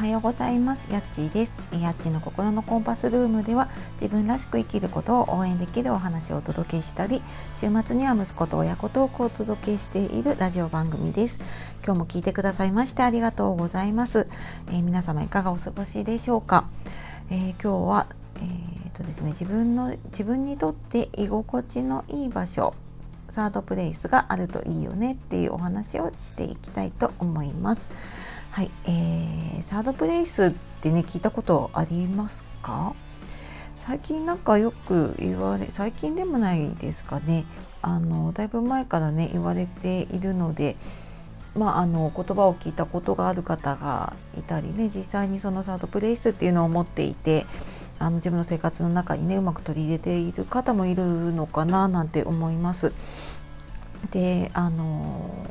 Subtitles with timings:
[0.00, 0.90] はようございます。
[0.90, 1.62] やっちーです。
[1.78, 3.68] やっちーの心のコンパスルームでは
[4.00, 7.20] 自分らしく生きることを応援できるお話をお届けしたり
[7.52, 11.38] 週末には息子と親子トークをお届けしているラジオ番組です。
[11.84, 14.26] 今日も聞いてくださいましてありがとうございます、
[14.68, 16.66] えー、皆様いかがお過ごしでしょうか、
[17.28, 18.06] えー、今日は
[18.36, 22.72] えー、とですね自分の自分にとって居心地のいい場所
[23.28, 27.90] サードプレイスがあるといいよねっていうお話をしていきたいと思います。
[28.50, 30.50] はい、えー、サードプレイスっ
[30.80, 32.94] てね聞いたことありますか？
[33.76, 37.46] 最近なんかよく言われ最近でもないですかね
[37.80, 40.76] あのだいぶ前からね言われているので
[41.52, 47.44] まあ、あの言葉を聞いたことがある方がいたりね実際にそのサードプレイスっていうのを持っていて
[47.98, 52.92] あの自分の生活の中にねうまく取り入れている方もいるのかななんて思います。
[54.12, 55.44] であの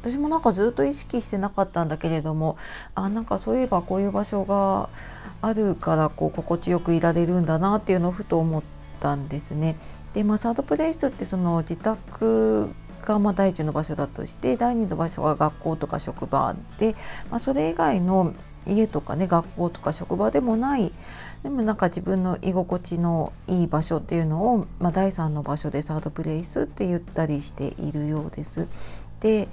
[0.00, 2.56] 私もなんかずっと意識してなかったんだけれども
[2.94, 4.88] あなんかそういえばこういう場所が
[5.42, 8.62] あるからこう心地よくいられるんだなっていうのをふと思っ
[8.98, 9.76] たんですね。
[10.12, 16.94] で、まあ、サードプレイスってその自宅がま第一の場所だとして第二の場所は学校とか職場で、
[17.30, 18.34] まあ、それ以外の
[18.66, 20.92] 家とかね学校とか職場でもない
[21.42, 28.68] でもなんか自分の居心地のいい場所っていうのを、まあ、第3の場所でサードプレイスって言ったりしているようです。
[29.20, 29.48] で、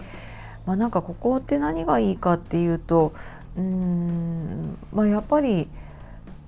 [0.67, 3.13] まあ、なんかここって何がいいかっていうと
[3.57, 5.67] うん、まあ、やっぱり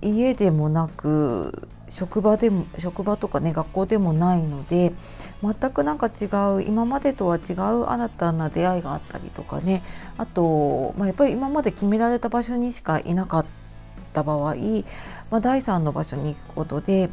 [0.01, 4.93] 家でもなく職場でも職場とかね学校でもないので
[5.41, 9.81] 全くなんか違う今までとは違う新たな出会いがあったりとかね
[10.17, 13.45] あと、まあ、やっぱり今まで決められた場所にしかいなかっ
[14.13, 14.55] た場合、
[15.31, 17.09] まあ、第3の場所に行くことで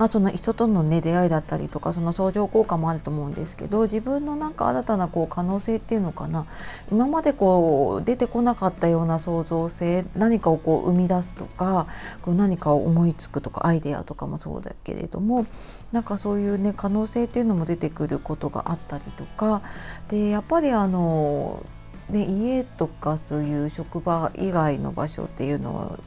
[0.00, 6.46] まあ、その人との、ね、出会いだったりとかその相乗効果もあると思うんですけど自分のなんか新たなこう可能性っていうのかな。
[6.90, 11.86] 今までこう出てこなかったような創造性何かをこう生み出すとか
[12.22, 15.44] こう何かを思いつくとかアイデアとかもそうだけれども
[15.92, 19.60] なんかそういうね可能性っていうのも出てくることがあったりとか。
[20.08, 21.62] でやっぱりあの
[22.08, 25.98] ね、家とかそういう職場以外の場所っていうのは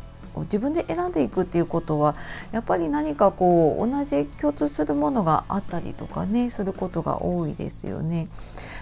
[0.42, 2.16] 自分で選んでいくっていうことは
[2.52, 8.28] やっぱり何かこう同じ共通するものがあったりとかねすることが多いですよね。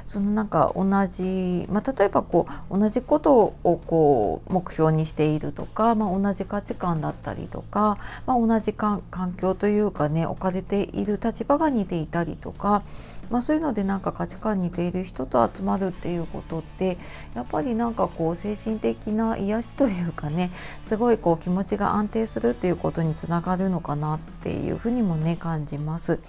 [0.06, 9.02] そのなんか同じ、まあ、例えばこう同じことをこう目標にしているとか、まあ、同じ価値観だったりとか、まあ、同じ環
[9.38, 12.84] 境というかね置かれている立場が似ていたりとか
[13.32, 16.98] まあ、そういうのでなんか価値観に似ている人と集まるっていうことって
[17.34, 20.52] やっぱりなんかこう精神的な癒しというかね
[20.84, 26.20] すごいこう気持ちが安定するっていうことにつながるのかなっていうふうにもね感じます。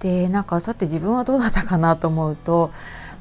[0.00, 2.72] でなんかさて自分はどうだったかなと思うと、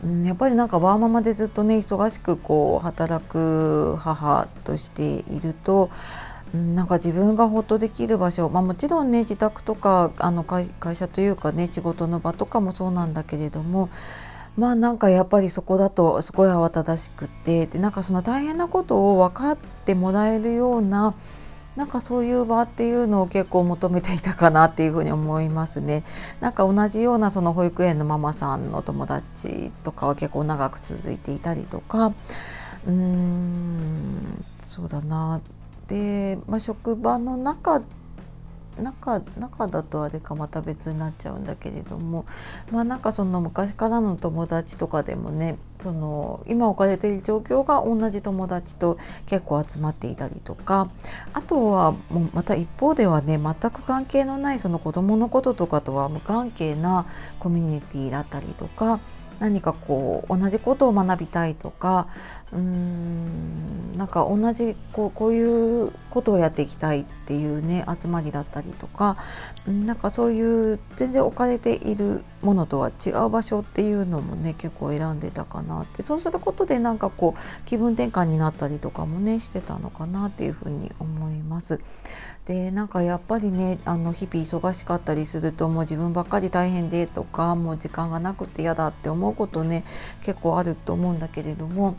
[0.03, 5.91] うん、やっぱりなんかワーママでずっとね忙しくこう働く母としていると
[6.55, 13.89] なんか自分がほっとできる場所、まあ、もちろんね自宅とかあの会社というかね仕事の場とかもそうなんだけれども
[14.57, 21.13] まあなんかやっぱりそこだとすごい慌ただしくってでなんかその大変なことを分かってもらえるような
[21.75, 26.03] なんかそういう場っていうのを結構求めていたかなっていうふうに思いますね。
[26.39, 32.13] なんか同じようなその保育園のママさんの友達とかは結構長く続いていたりとか
[32.87, 35.41] うーんそうだな
[35.87, 37.81] で、まあ、職場の中
[38.81, 42.25] 中中だとあれかまた別になっちゃうんだけれども
[42.71, 50.89] まあなんかその昔からの友達とかでもねその今置かれている状況が同じ友達と結構集まっていたりとか
[51.33, 57.05] あとはもうまた一方ではね全く関係のないその子どものこととかとは無関係な
[57.39, 58.99] コミュニティだったりとか
[59.39, 62.07] 何かこう同じことを学びたいとか
[62.53, 69.17] うーんなんか同じこうこういうことをやっていきたいっていうね集まりだったりとか
[69.67, 81.79] なんかそういう全然置かれているものとは違う場所っていうのもね結構選んでたかなってそうすることでなんかこう気分転換になったりとかもねしてたのかなっていうふうに思います。
[82.45, 89.83] でなんかやっぱりねあの日々忙しかったりするともう自分ばっかり大変でとかもう時間がなくて嫌だって思うことね
[90.21, 91.95] 結構あると思うんだけれども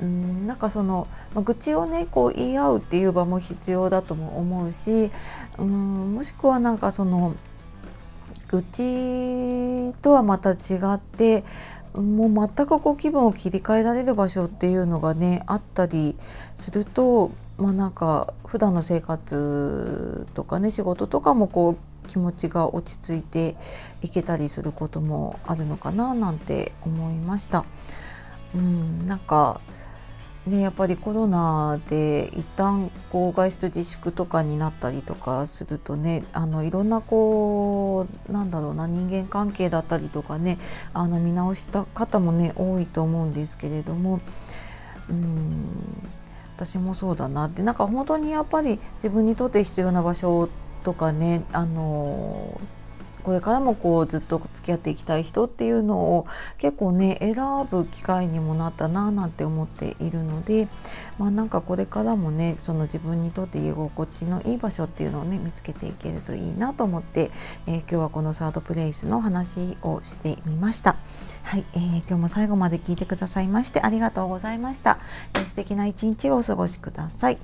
[0.00, 5.10] うんなんかその、まあ、愚痴をねこう言い合うっていう場も必要だとも思うし
[5.58, 7.34] うんもしくはなんかその
[8.48, 11.44] 愚痴とはまた違って
[11.94, 16.16] もう全くこう気分を切り替えられる場所っていうのがねあったり
[16.54, 23.56] するとまあなんか普段の生活とかね仕事とかもこう気持ちが落ち着いて
[24.02, 27.64] いけたりすることもあるのかななんて思いました。
[28.54, 29.60] うん、なんか
[30.48, 40.58] ね、やっぱりコロナで一旦こう外出自粛とかになったりとかするとねあのいろんなこうなんだろうな人間関係だったりとかね
[40.94, 44.20] あの見直した方もね多いと思うんですけれども
[45.10, 45.66] うん
[46.56, 47.62] 私もそうだなって。
[47.62, 50.48] なんか本当にやっぱり自分にとって必要な場所
[50.82, 52.60] とかねあの
[53.28, 56.26] これからもこうずっと付き合っていきたい人っていうのを
[56.56, 57.34] 結構ね選
[57.70, 60.66] ぶ機会にもなったななんて思っているので
[61.18, 67.30] まあなんかこれからもねその自分にとって居心地のいい場所っていうのをね見つけていけるといいなと思って、
[67.66, 70.96] えー、今日はこのサードプレイスの話をしてみました。
[71.42, 75.00] はい、えー、今日も最後まで聞いてくださいましてありがとうございました。
[75.34, 77.36] えー、素敵な一日をお過ごしください。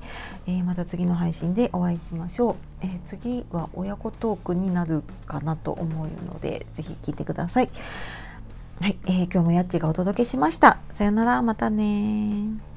[0.46, 2.73] えー、また次の配信でお会いしましょう。
[2.84, 7.70] えー、次は親子トークになるかなと思うのでぜひ聞いてください。
[8.80, 10.78] はい、えー、今日もやっちがお届けしました。
[10.90, 12.73] さよなら、またね